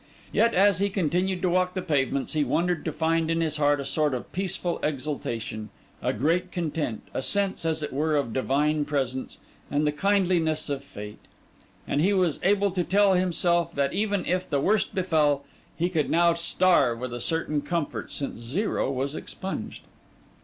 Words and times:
Yet 0.31 0.55
as 0.55 0.79
he 0.79 0.89
continued 0.89 1.43
to 1.43 1.49
walk 1.51 1.75
the 1.75 1.81
pavements, 1.83 2.33
he 2.33 2.43
wondered 2.43 2.83
to 2.85 2.91
find 2.91 3.29
in 3.29 3.39
his 3.39 3.57
heart 3.57 3.79
a 3.79 3.85
sort 3.85 4.15
of 4.15 4.31
peaceful 4.31 4.79
exultation, 4.81 5.69
a 6.01 6.11
great 6.11 6.51
content, 6.51 7.03
a 7.13 7.21
sense, 7.21 7.65
as 7.65 7.83
it 7.83 7.93
were, 7.93 8.15
of 8.15 8.33
divine 8.33 8.83
presence 8.83 9.37
and 9.69 9.85
the 9.85 9.91
kindliness 9.91 10.69
of 10.69 10.83
fate; 10.83 11.19
and 11.87 12.01
he 12.01 12.13
was 12.13 12.39
able 12.41 12.71
to 12.71 12.83
tell 12.83 13.13
himself 13.13 13.73
that 13.75 13.93
even 13.93 14.25
if 14.25 14.49
the 14.49 14.59
worst 14.59 14.95
befell, 14.95 15.43
he 15.77 15.87
could 15.87 16.09
now 16.09 16.33
starve 16.33 16.97
with 16.97 17.13
a 17.13 17.19
certain 17.21 17.61
comfort 17.61 18.11
since 18.11 18.41
Zero 18.41 18.89
was 18.91 19.13
expunged. 19.13 19.83